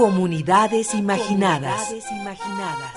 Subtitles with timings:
[0.00, 1.78] Comunidades imaginadas.
[1.78, 2.92] Comunidades imaginadas.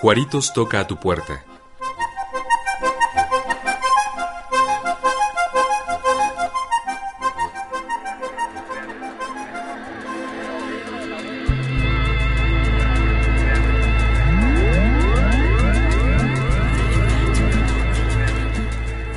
[0.00, 1.49] Juaritos toca a tu puerta.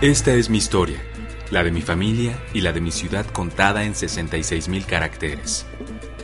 [0.03, 1.01] Esta es mi historia,
[1.49, 5.65] la de mi familia y la de mi ciudad contada en 66 mil caracteres.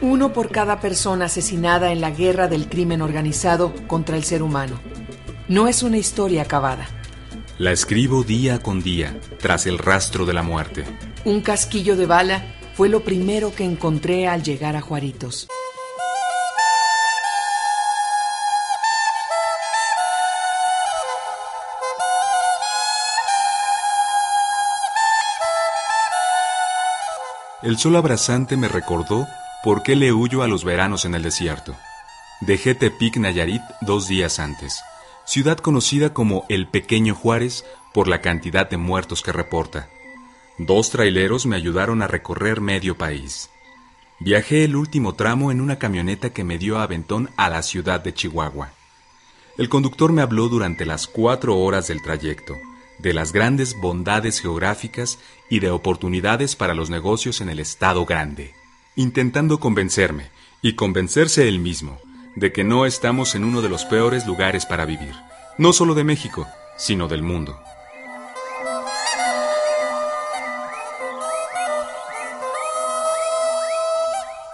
[0.01, 4.81] Uno por cada persona asesinada en la guerra del crimen organizado contra el ser humano.
[5.47, 6.89] No es una historia acabada.
[7.57, 10.83] La escribo día con día, tras el rastro de la muerte.
[11.23, 15.47] Un casquillo de bala fue lo primero que encontré al llegar a Juaritos.
[27.61, 29.27] El sol abrasante me recordó
[29.65, 31.75] ¿Por qué le huyo a los veranos en el desierto?
[32.39, 34.81] Dejé Tepic Nayarit dos días antes,
[35.25, 39.89] ciudad conocida como el Pequeño Juárez por la cantidad de muertos que reporta.
[40.57, 43.49] Dos traileros me ayudaron a recorrer medio país.
[44.19, 48.13] Viajé el último tramo en una camioneta que me dio aventón a la ciudad de
[48.13, 48.71] Chihuahua.
[49.57, 52.55] El conductor me habló durante las cuatro horas del trayecto
[52.99, 55.19] de las grandes bondades geográficas
[55.49, 58.53] y de oportunidades para los negocios en el estado grande
[58.99, 60.29] intentando convencerme,
[60.61, 61.99] y convencerse él mismo,
[62.35, 65.15] de que no estamos en uno de los peores lugares para vivir,
[65.57, 66.45] no solo de México,
[66.77, 67.57] sino del mundo.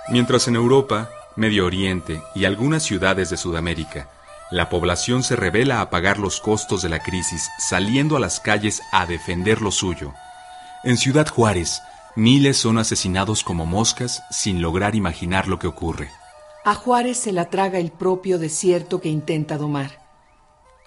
[0.10, 4.12] Mientras en Europa, Medio Oriente y algunas ciudades de Sudamérica,
[4.52, 8.82] la población se revela a pagar los costos de la crisis saliendo a las calles
[8.92, 10.14] a defender lo suyo.
[10.84, 11.82] En Ciudad Juárez,
[12.16, 16.10] Miles son asesinados como moscas sin lograr imaginar lo que ocurre.
[16.64, 20.00] A Juárez se la traga el propio desierto que intenta domar.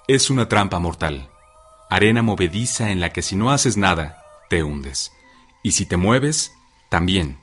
[0.07, 1.29] Es una trampa mortal,
[1.91, 5.13] arena movediza en la que si no haces nada, te hundes.
[5.63, 6.53] Y si te mueves,
[6.89, 7.39] también.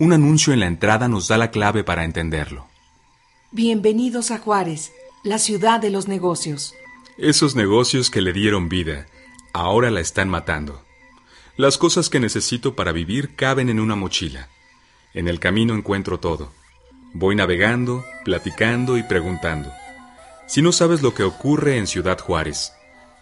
[0.00, 2.66] Un anuncio en la entrada nos da la clave para entenderlo.
[3.52, 4.92] Bienvenidos a Juárez,
[5.22, 6.74] la ciudad de los negocios.
[7.16, 9.06] Esos negocios que le dieron vida,
[9.52, 10.82] ahora la están matando.
[11.56, 14.48] Las cosas que necesito para vivir caben en una mochila.
[15.14, 16.52] En el camino encuentro todo.
[17.12, 19.72] Voy navegando, platicando y preguntando.
[20.46, 22.72] Si no sabes lo que ocurre en Ciudad Juárez,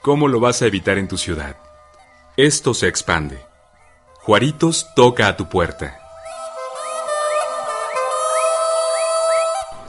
[0.03, 1.57] ¿cómo lo vas a evitar en tu ciudad?
[2.37, 3.39] Esto se expande.
[4.21, 5.99] Juaritos toca a tu puerta.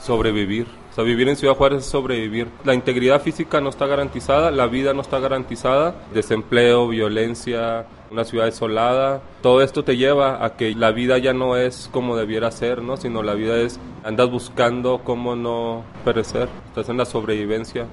[0.00, 0.77] Sobrevivir.
[0.98, 2.48] Sea, vivir en Ciudad Juárez es sobrevivir.
[2.64, 8.46] La integridad física no está garantizada, la vida no está garantizada, desempleo, violencia, una ciudad
[8.46, 9.22] desolada.
[9.40, 12.96] Todo esto te lleva a que la vida ya no es como debiera ser, ¿no?
[12.96, 17.86] Sino la vida es, andas buscando cómo no perecer, estás en la sobrevivencia.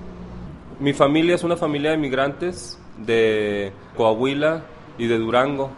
[0.79, 4.63] Mi familia es una familia de migrantes de Coahuila
[4.97, 5.69] y de Durango,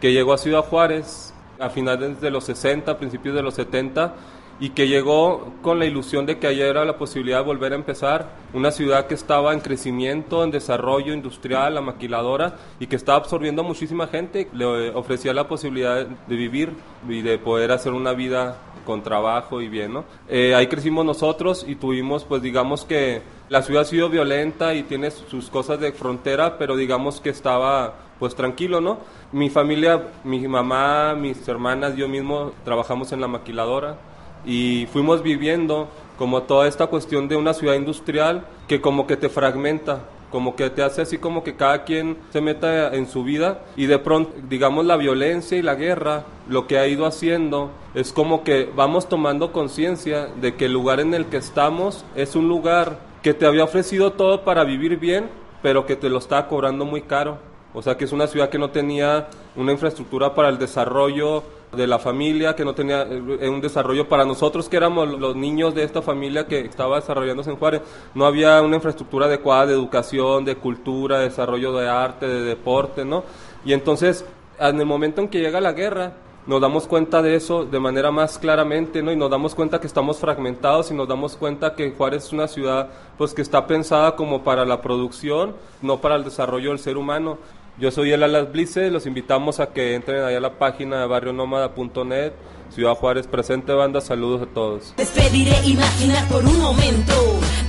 [0.00, 4.16] que llegó a Ciudad Juárez a finales de los 60, principios de los 70,
[4.60, 7.76] y que llegó con la ilusión de que ayer era la posibilidad de volver a
[7.76, 13.18] empezar, una ciudad que estaba en crecimiento, en desarrollo industrial, la maquiladora, y que estaba
[13.18, 16.72] absorbiendo a muchísima gente, le ofrecía la posibilidad de vivir
[17.08, 20.04] y de poder hacer una vida con trabajo y bien, ¿no?
[20.28, 24.82] Eh, ahí crecimos nosotros y tuvimos, pues digamos que la ciudad ha sido violenta y
[24.82, 28.98] tiene sus cosas de frontera, pero digamos que estaba pues tranquilo, ¿no?
[29.32, 33.96] Mi familia, mi mamá, mis hermanas, yo mismo trabajamos en la maquiladora,
[34.44, 39.28] y fuimos viviendo como toda esta cuestión de una ciudad industrial que como que te
[39.28, 40.00] fragmenta,
[40.30, 43.86] como que te hace así como que cada quien se meta en su vida y
[43.86, 48.42] de pronto, digamos, la violencia y la guerra, lo que ha ido haciendo es como
[48.42, 52.98] que vamos tomando conciencia de que el lugar en el que estamos es un lugar
[53.22, 55.28] que te había ofrecido todo para vivir bien,
[55.62, 57.38] pero que te lo está cobrando muy caro.
[57.74, 61.42] O sea, que es una ciudad que no tenía una infraestructura para el desarrollo
[61.76, 65.74] de la familia, que no tenía eh, un desarrollo para nosotros que éramos los niños
[65.74, 67.82] de esta familia que estaba desarrollándose en Juárez.
[68.14, 73.04] No había una infraestructura adecuada de educación, de cultura, de desarrollo de arte, de deporte,
[73.04, 73.24] ¿no?
[73.64, 74.24] Y entonces,
[74.58, 76.12] en el momento en que llega la guerra,
[76.44, 79.12] nos damos cuenta de eso de manera más claramente, ¿no?
[79.12, 82.48] Y nos damos cuenta que estamos fragmentados y nos damos cuenta que Juárez es una
[82.48, 86.96] ciudad pues que está pensada como para la producción, no para el desarrollo del ser
[86.96, 87.38] humano.
[87.78, 91.06] Yo soy el Alas Blice, los invitamos a que entren allá a la página de
[91.06, 92.32] barrionómada.net.
[92.68, 94.94] Ciudad Juárez presente banda, saludos a todos.
[94.96, 97.14] Despediré imaginar por un momento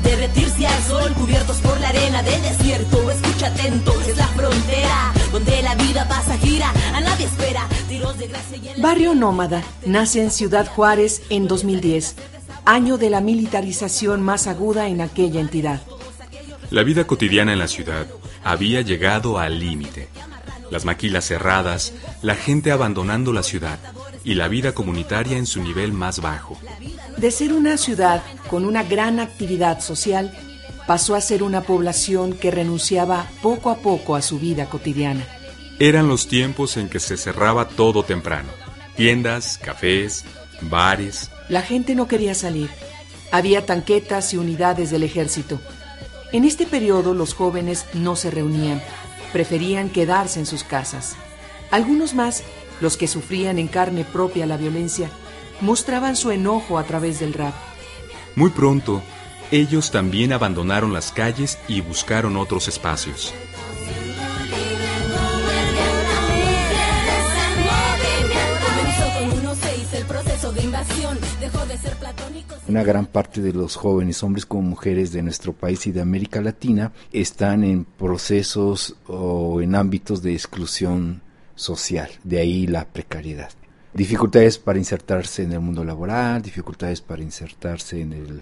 [0.03, 3.09] derretirse al sol cubiertos por la arena del desierto.
[3.11, 7.67] Escucha atento, es la frontera donde la vida pasa gira, a nadie espera.
[7.88, 12.17] Tiros de gracia y Barrio Nómada nace en Ciudad Juárez en 2010,
[12.65, 15.81] año de la militarización más aguda en aquella entidad.
[16.71, 18.05] La vida cotidiana en la ciudad
[18.44, 20.10] había llegado al límite.
[20.72, 23.80] Las maquilas cerradas, la gente abandonando la ciudad
[24.24, 26.57] y la vida comunitaria en su nivel más bajo.
[27.18, 30.31] De ser una ciudad con una gran actividad social,
[30.88, 35.25] pasó a ser una población que renunciaba poco a poco a su vida cotidiana.
[35.80, 38.50] Eran los tiempos en que se cerraba todo temprano.
[38.96, 40.24] Tiendas, cafés,
[40.62, 41.30] bares.
[41.50, 42.69] La gente no quería salir.
[43.31, 45.60] Había tanquetas y unidades del ejército.
[46.33, 48.81] En este periodo los jóvenes no se reunían,
[49.31, 51.15] preferían quedarse en sus casas.
[51.69, 52.44] Algunos más,
[52.81, 55.12] los que sufrían en carne propia la violencia,
[55.62, 57.53] mostraban su enojo a través del rap.
[58.35, 59.03] Muy pronto,
[59.51, 63.31] ellos también abandonaron las calles y buscaron otros espacios.
[72.65, 76.42] Una gran parte de los jóvenes, hombres como mujeres de nuestro país y de América
[76.42, 81.21] Latina, están en procesos o en ámbitos de exclusión
[81.56, 83.51] social, de ahí la precariedad.
[83.94, 88.42] Dificultades para insertarse en el mundo laboral, dificultades para insertarse en el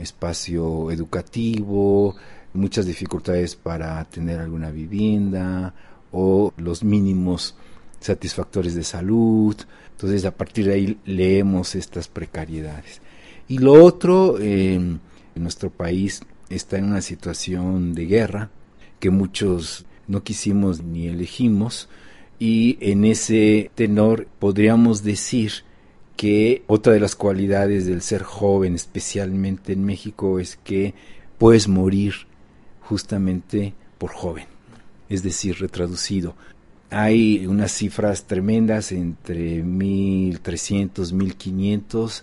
[0.00, 2.14] espacio educativo,
[2.54, 5.74] muchas dificultades para tener alguna vivienda
[6.12, 7.56] o los mínimos
[7.98, 9.56] satisfactores de salud.
[9.90, 13.02] Entonces a partir de ahí leemos estas precariedades.
[13.48, 15.00] Y lo otro, en
[15.34, 18.50] nuestro país está en una situación de guerra
[19.00, 21.88] que muchos no quisimos ni elegimos
[22.38, 25.52] y en ese tenor podríamos decir
[26.16, 30.94] que otra de las cualidades del ser joven, especialmente en México, es que
[31.38, 32.14] puedes morir
[32.80, 34.46] justamente por joven,
[35.08, 36.34] es decir, retraducido.
[36.90, 42.22] Hay unas cifras tremendas entre 1.300, 1.500 eh,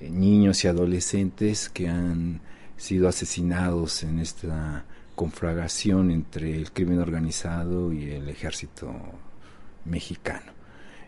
[0.00, 2.40] niños y adolescentes que han
[2.76, 4.84] sido asesinados en esta
[5.14, 8.92] conflagración entre el crimen organizado y el ejército
[9.84, 10.52] mexicano.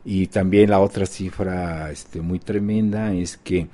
[0.04, 3.68] Y también la otra cifra este, muy tremenda es que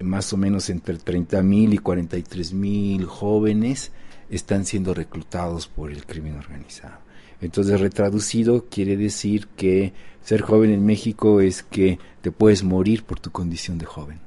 [0.00, 3.92] más o menos entre 30 mil y 43 mil jóvenes
[4.28, 6.98] están siendo reclutados por el crimen organizado.
[7.40, 9.92] Entonces, retraducido quiere decir que
[10.22, 14.25] ser joven en México es que te puedes morir por tu condición de joven.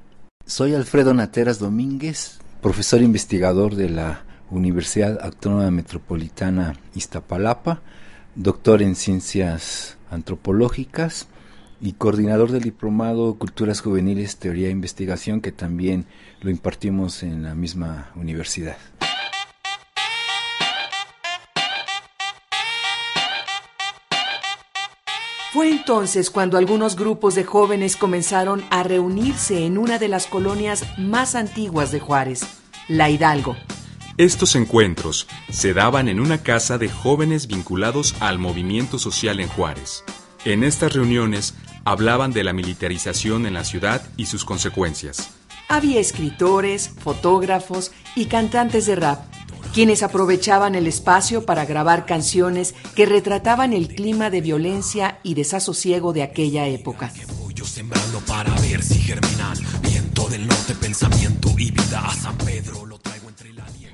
[0.49, 7.83] Soy Alfredo Nateras Domínguez, profesor investigador de la Universidad Autónoma Metropolitana Iztapalapa,
[8.33, 11.27] doctor en ciencias antropológicas
[11.79, 16.07] y coordinador del diplomado Culturas Juveniles, Teoría e Investigación, que también
[16.41, 18.77] lo impartimos en la misma universidad.
[25.51, 30.85] Fue entonces cuando algunos grupos de jóvenes comenzaron a reunirse en una de las colonias
[30.99, 32.45] más antiguas de Juárez,
[32.87, 33.57] la Hidalgo.
[34.17, 40.03] Estos encuentros se daban en una casa de jóvenes vinculados al movimiento social en Juárez.
[40.45, 45.31] En estas reuniones hablaban de la militarización en la ciudad y sus consecuencias.
[45.67, 49.21] Había escritores, fotógrafos y cantantes de rap,
[49.73, 56.13] quienes aprovechaban el espacio para grabar canciones que retrataban el clima de violencia y desasosiego
[56.13, 57.11] de aquella época.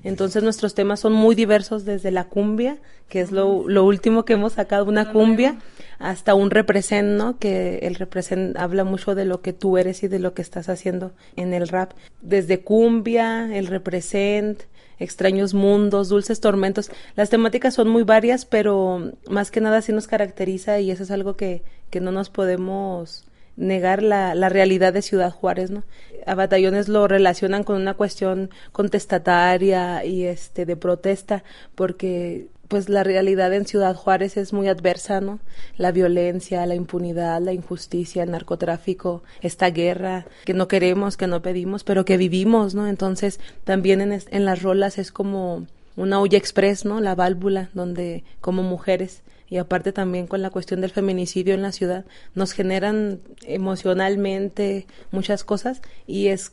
[0.04, 2.78] Entonces nuestros temas son muy diversos desde la cumbia,
[3.10, 5.58] que es lo, lo último que hemos sacado, una cumbia,
[5.98, 7.40] hasta un represent, ¿no?
[7.40, 10.70] Que el represent habla mucho de lo que tú eres y de lo que estás
[10.70, 11.94] haciendo en el rap.
[12.22, 14.64] Desde cumbia, el represent,
[15.00, 16.92] extraños mundos, dulces tormentos.
[17.16, 21.12] Las temáticas son muy varias, pero más que nada sí nos caracteriza y eso es
[21.12, 23.26] algo que, que no nos podemos
[23.58, 25.84] negar la, la realidad de Ciudad Juárez, ¿no?
[26.26, 31.44] A batallones lo relacionan con una cuestión contestataria y este de protesta,
[31.76, 35.40] porque pues la realidad en Ciudad Juárez es muy adversa, ¿no?
[35.78, 41.42] La violencia, la impunidad, la injusticia, el narcotráfico, esta guerra que no queremos, que no
[41.42, 42.88] pedimos, pero que vivimos, ¿no?
[42.88, 47.02] Entonces también en, las rolas es como una olla express, ¿no?
[47.02, 51.72] La válvula donde como mujeres y aparte también con la cuestión del feminicidio en la
[51.72, 56.52] ciudad, nos generan emocionalmente muchas cosas y es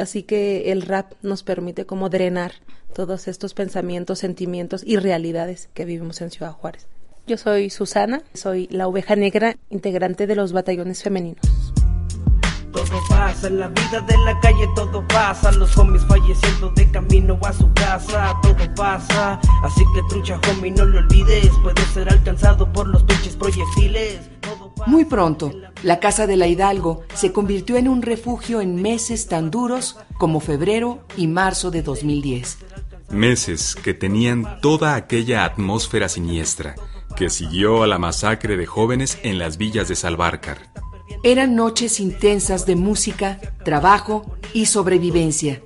[0.00, 2.52] así que el rap nos permite como drenar
[2.94, 6.86] todos estos pensamientos, sentimientos y realidades que vivimos en Ciudad Juárez.
[7.26, 11.72] Yo soy Susana, soy la oveja negra, integrante de los batallones femeninos.
[12.70, 15.52] Todo pasa en la vida de la calle, todo pasa.
[15.52, 19.40] Los homies falleciendo de camino a su casa, todo pasa.
[19.62, 21.50] Así que trucha, homie, no lo olvides.
[21.62, 24.28] Puede ser alcanzado por los pinches proyectiles.
[24.86, 25.52] Muy pronto,
[25.82, 30.40] la casa de la Hidalgo se convirtió en un refugio en meses tan duros como
[30.40, 32.58] febrero y marzo de 2010.
[33.10, 36.74] Meses que tenían toda aquella atmósfera siniestra
[37.16, 40.72] que siguió a la masacre de jóvenes en las villas de Salvarcar.
[41.22, 45.62] Eran noches intensas de música, trabajo y sobrevivencia.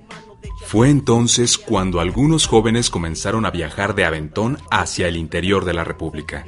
[0.67, 5.85] Fue entonces cuando algunos jóvenes comenzaron a viajar de Aventón hacia el interior de la
[5.85, 6.45] República.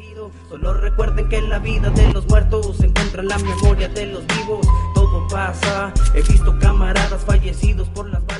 [0.51, 4.27] Solo recuerden que en la vida de los muertos se encuentra la memoria de los
[4.27, 4.67] vivos.
[4.97, 8.40] Todo pasa, he visto camaradas fallecidos por las balas.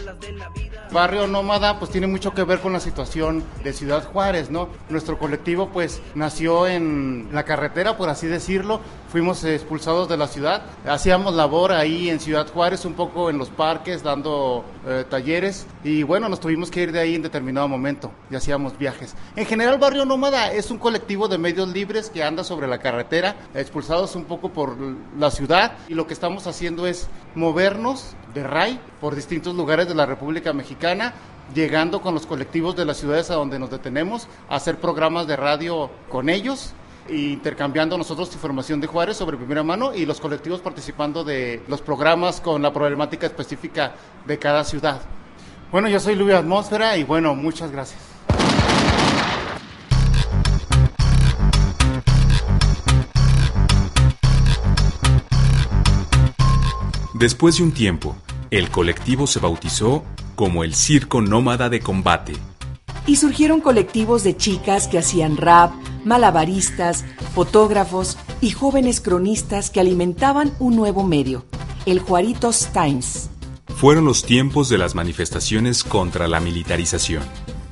[0.93, 4.69] Barrio Nómada pues tiene mucho que ver con la situación de Ciudad Juárez, ¿no?
[4.89, 8.81] Nuestro colectivo pues nació en la carretera, por así decirlo,
[9.11, 13.51] fuimos expulsados de la ciudad, hacíamos labor ahí en Ciudad Juárez, un poco en los
[13.51, 18.11] parques, dando eh, talleres y bueno, nos tuvimos que ir de ahí en determinado momento
[18.31, 19.15] y hacíamos viajes.
[19.37, 23.37] En general Barrio Nómada es un colectivo de medios libres que anda sobre la carretera,
[23.55, 24.77] expulsados un poco por
[25.17, 29.95] la ciudad y lo que estamos haciendo es movernos de RAI por distintos lugares de
[29.95, 31.15] la República Mexicana,
[31.55, 35.37] llegando con los colectivos de las ciudades a donde nos detenemos, a hacer programas de
[35.37, 36.73] radio con ellos
[37.09, 41.81] e intercambiando nosotros información de Juárez sobre primera mano y los colectivos participando de los
[41.81, 43.95] programas con la problemática específica
[44.27, 45.01] de cada ciudad.
[45.73, 48.10] Bueno, yo soy Luis Atmósfera y bueno, muchas gracias.
[57.21, 58.17] Después de un tiempo,
[58.51, 60.05] el colectivo se bautizó
[60.37, 62.33] como el Circo Nómada de Combate.
[63.07, 65.71] Y surgieron colectivos de chicas que hacían rap,
[66.03, 71.45] malabaristas, fotógrafos y jóvenes cronistas que alimentaban un nuevo medio,
[71.85, 73.29] el Juaritos Times.
[73.77, 77.23] Fueron los tiempos de las manifestaciones contra la militarización.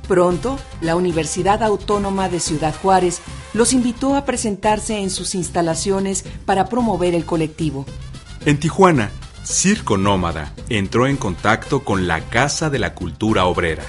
[0.07, 3.19] Pronto, la Universidad Autónoma de Ciudad Juárez
[3.55, 7.87] los invitó a presentarse en sus instalaciones para promover el colectivo.
[8.45, 9.09] En Tijuana,
[9.51, 13.83] Circo Nómada entró en contacto con la Casa de la Cultura Obrera.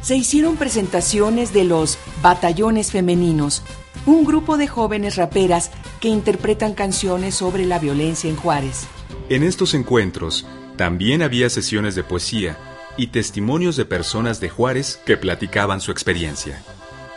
[0.00, 3.62] Se hicieron presentaciones de los Batallones Femeninos,
[4.06, 5.70] un grupo de jóvenes raperas
[6.00, 8.86] que interpretan canciones sobre la violencia en Juárez.
[9.28, 10.46] En estos encuentros
[10.78, 12.56] también había sesiones de poesía
[12.96, 16.62] y testimonios de personas de Juárez que platicaban su experiencia.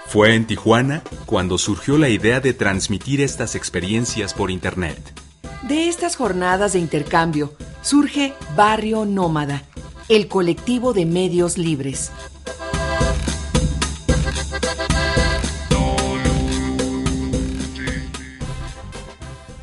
[0.07, 4.99] Fue en Tijuana cuando surgió la idea de transmitir estas experiencias por Internet.
[5.63, 7.53] De estas jornadas de intercambio
[7.87, 9.63] surge Barrio Nómada,
[10.09, 12.11] el colectivo de medios libres.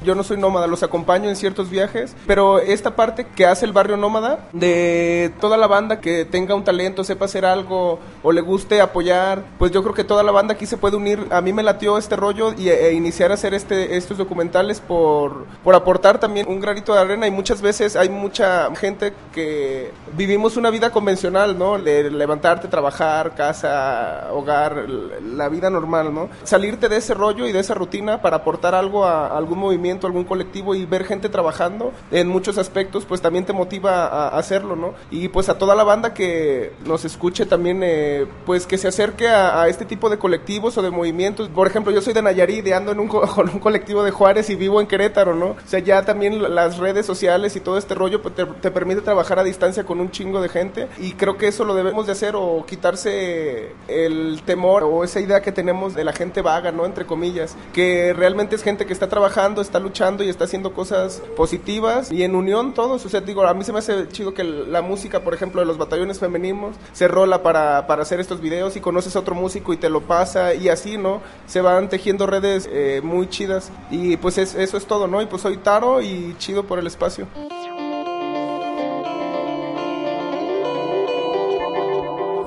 [0.05, 3.73] Yo no soy nómada, los acompaño en ciertos viajes, pero esta parte que hace el
[3.73, 8.41] barrio nómada, de toda la banda que tenga un talento, sepa hacer algo o le
[8.41, 11.27] guste apoyar, pues yo creo que toda la banda aquí se puede unir.
[11.31, 15.47] A mí me latió este rollo y, e iniciar a hacer este, estos documentales por,
[15.63, 20.57] por aportar también un granito de arena y muchas veces hay mucha gente que vivimos
[20.57, 21.79] una vida convencional, ¿no?
[21.79, 26.29] De levantarte, trabajar, casa, hogar, la vida normal, ¿no?
[26.43, 30.25] Salirte de ese rollo y de esa rutina para aportar algo a algún movimiento algún
[30.25, 34.95] colectivo y ver gente trabajando en muchos aspectos, pues también te motiva a, hacerlo, ¿no?
[35.11, 39.29] Y pues a toda la banda que nos escuche también, eh, pues que se acerque
[39.29, 41.49] a, este tipo de colectivos o de movimientos.
[41.49, 44.51] Por ejemplo, yo soy de Nayarit y ando en un, con un colectivo de Juárez
[44.51, 45.47] y vivo en Querétaro, ¿no?
[45.47, 49.01] O sea, ya también las redes sociales y todo este rollo pues, te, te permite
[49.01, 52.13] trabajar a distancia con un chingo de gente y creo que eso lo debemos de
[52.13, 56.87] hacer o quitarse el temor o esa idea que tenemos de la gente vaga, ¿no?
[56.87, 61.23] Entre comillas, que realmente es gente que está trabajando, está luchando y está haciendo cosas
[61.37, 63.05] positivas y en unión todos.
[63.07, 65.67] O sea, digo, a mí se me hace chido que la música, por ejemplo, de
[65.67, 69.73] los batallones femeninos se rola para, para hacer estos videos y conoces a otro músico
[69.73, 71.21] y te lo pasa y así, ¿no?
[71.47, 75.23] Se van tejiendo redes eh, muy chidas y pues eso es todo, ¿no?
[75.23, 77.27] Y pues soy Taro y chido por el espacio.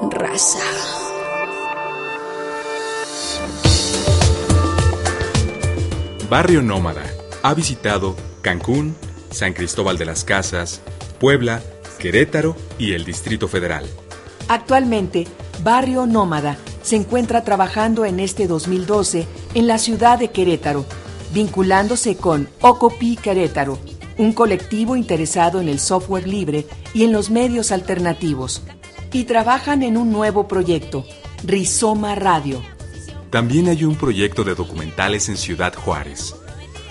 [0.10, 0.60] Raza.
[6.30, 7.17] Barrio Nómada
[7.48, 8.94] ha visitado Cancún,
[9.32, 10.82] San Cristóbal de las Casas,
[11.18, 11.62] Puebla,
[11.98, 13.86] Querétaro y el Distrito Federal.
[14.50, 15.28] Actualmente,
[15.64, 20.86] Barrio Nómada se encuentra trabajando en este 2012 en la ciudad de Querétaro,
[21.34, 23.80] vinculándose con Ocopi Querétaro,
[24.18, 28.62] un colectivo interesado en el software libre y en los medios alternativos,
[29.14, 31.06] y trabajan en un nuevo proyecto,
[31.46, 32.62] Rizoma Radio.
[33.30, 36.36] También hay un proyecto de documentales en Ciudad Juárez.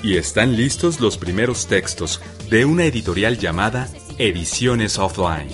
[0.03, 3.88] Y están listos los primeros textos de una editorial llamada
[4.19, 5.49] Ediciones Offline.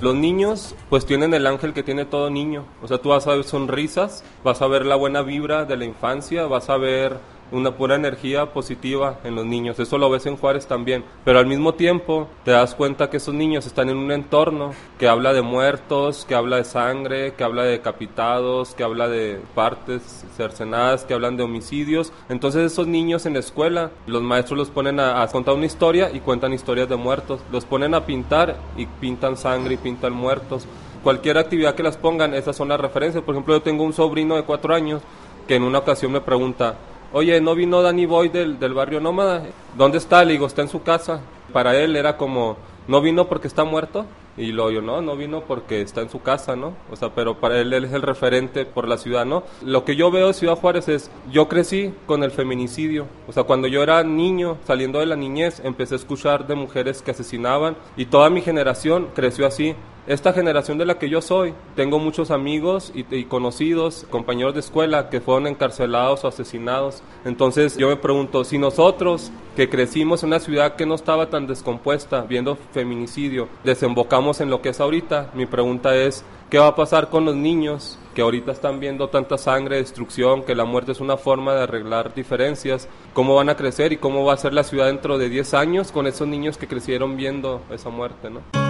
[0.00, 2.64] Los niños pues tienen el ángel que tiene todo niño.
[2.82, 5.84] O sea, tú vas a ver sonrisas, vas a ver la buena vibra de la
[5.84, 7.18] infancia, vas a ver
[7.52, 9.78] una pura energía positiva en los niños.
[9.78, 11.04] Eso lo ves en Juárez también.
[11.24, 15.08] Pero al mismo tiempo te das cuenta que esos niños están en un entorno que
[15.08, 20.24] habla de muertos, que habla de sangre, que habla de decapitados, que habla de partes
[20.36, 22.12] cercenadas, que hablan de homicidios.
[22.28, 26.10] Entonces esos niños en la escuela, los maestros los ponen a, a contar una historia
[26.12, 27.40] y cuentan historias de muertos.
[27.52, 30.66] Los ponen a pintar y pintan sangre y pintan muertos.
[31.02, 33.22] Cualquier actividad que las pongan, esas son las referencias.
[33.22, 35.02] Por ejemplo, yo tengo un sobrino de cuatro años
[35.46, 36.74] que en una ocasión me pregunta,
[37.12, 39.44] oye, ¿no vino Danny Boy del, del barrio Nómada?
[39.76, 40.24] ¿Dónde está?
[40.24, 41.20] Le digo, está en su casa.
[41.52, 42.56] Para él era como,
[42.88, 44.06] ¿no vino porque está muerto?
[44.38, 46.74] Y lo yo, no, no vino porque está en su casa, ¿no?
[46.90, 49.44] O sea, pero para él, él es el referente por la ciudad, ¿no?
[49.62, 53.06] Lo que yo veo de Ciudad Juárez es, yo crecí con el feminicidio.
[53.26, 57.00] O sea, cuando yo era niño, saliendo de la niñez, empecé a escuchar de mujeres
[57.00, 59.74] que asesinaban y toda mi generación creció así.
[60.06, 65.10] Esta generación de la que yo soy, tengo muchos amigos y, conocidos, compañeros de escuela
[65.10, 67.02] que fueron encarcelados o asesinados.
[67.24, 71.48] Entonces yo me pregunto, si nosotros que crecimos en una ciudad que no estaba tan
[71.48, 76.76] descompuesta, viendo feminicidio, desembocamos en lo que es ahorita, mi pregunta es, ¿qué va a
[76.76, 81.00] pasar con los niños que ahorita están viendo tanta sangre, destrucción, que la muerte es
[81.00, 82.88] una forma de arreglar diferencias?
[83.12, 85.90] ¿Cómo van a crecer y cómo va a ser la ciudad dentro de 10 años
[85.90, 88.30] con esos niños que crecieron viendo esa muerte?
[88.30, 88.65] ¿no?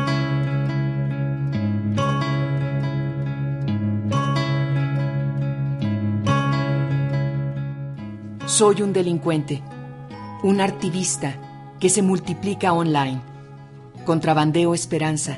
[8.56, 9.62] Soy un delincuente,
[10.42, 11.34] un activista
[11.78, 13.20] que se multiplica online.
[14.06, 15.36] Contrabandeo esperanza.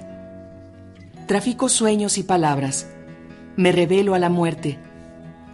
[1.27, 2.87] Trafico sueños y palabras.
[3.57, 4.79] Me revelo a la muerte.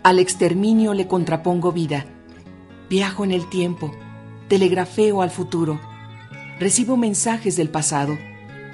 [0.03, 2.05] Al exterminio le contrapongo vida.
[2.91, 3.93] Viajo en el tiempo.
[4.49, 5.81] Telegrafeo al futuro.
[6.61, 8.19] Recibo mensajes del pasado.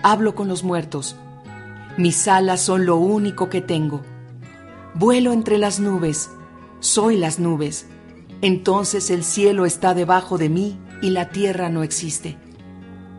[0.02, 1.14] Hablo con los muertos.
[1.96, 4.00] Mis alas son lo único que tengo.
[4.94, 6.28] Vuelo entre las nubes.
[6.80, 7.86] Soy las nubes.
[8.42, 12.38] Entonces el cielo está debajo de mí y la tierra no existe.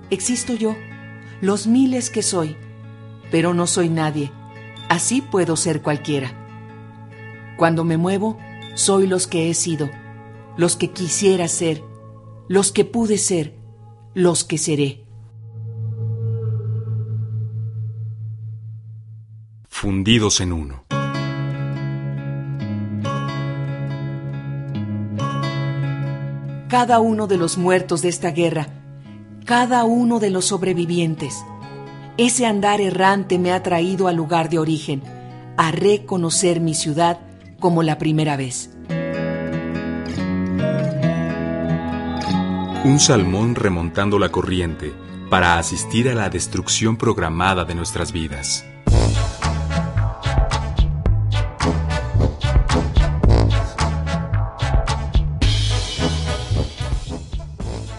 [0.09, 0.75] Existo yo,
[1.41, 2.55] los miles que soy,
[3.29, 4.31] pero no soy nadie.
[4.89, 6.37] Así puedo ser cualquiera.
[7.57, 8.37] Cuando me muevo,
[8.73, 9.89] soy los que he sido,
[10.57, 11.83] los que quisiera ser,
[12.47, 13.55] los que pude ser,
[14.13, 15.05] los que seré.
[19.69, 20.90] Fundidos en uno.
[26.71, 28.69] Cada uno de los muertos de esta guerra,
[29.43, 31.43] cada uno de los sobrevivientes.
[32.15, 35.03] Ese andar errante me ha traído al lugar de origen,
[35.57, 37.19] a reconocer mi ciudad
[37.59, 38.69] como la primera vez.
[42.85, 44.93] Un salmón remontando la corriente
[45.29, 48.65] para asistir a la destrucción programada de nuestras vidas.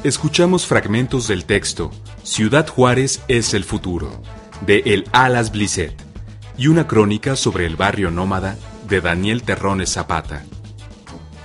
[0.05, 1.93] Escuchamos fragmentos del texto
[2.25, 4.11] Ciudad Juárez es el futuro,
[4.67, 5.95] de El Alas Blisset,
[6.59, 10.45] y una crónica sobre el barrio nómada de Daniel Terrones Zapata.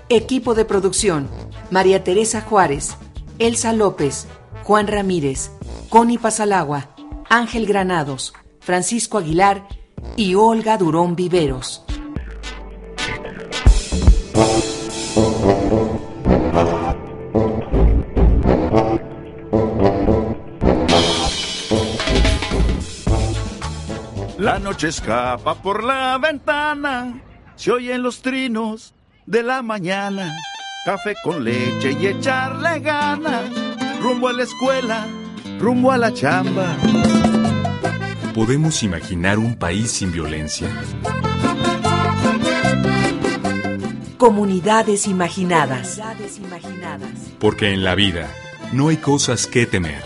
[0.10, 1.30] Equipo de producción:
[1.70, 2.98] María Teresa Juárez,
[3.38, 4.26] Elsa López,
[4.64, 5.52] Juan Ramírez,
[5.90, 6.96] Connie Pasalagua,
[7.30, 9.68] Ángel Granados, Francisco Aguilar
[10.16, 11.84] y Olga Durón Viveros.
[24.78, 27.20] Noche escapa por la ventana,
[27.56, 28.94] se oyen los trinos
[29.26, 30.38] de la mañana,
[30.86, 33.50] café con leche y echarle ganas,
[34.00, 35.08] rumbo a la escuela,
[35.60, 36.78] rumbo a la chamba.
[38.36, 40.70] ¿Podemos imaginar un país sin violencia?
[44.18, 46.00] Comunidades imaginadas.
[47.40, 48.30] Porque en la vida
[48.74, 50.04] no hay cosas que temer,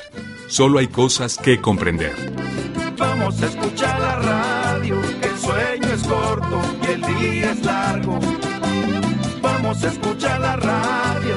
[0.48, 2.16] solo hay cosas que comprender.
[3.02, 8.20] Vamos a escuchar la radio, el sueño es corto y el día es largo.
[9.42, 11.36] Vamos a escuchar la radio